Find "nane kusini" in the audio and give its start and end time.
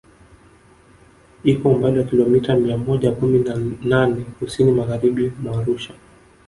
3.91-4.71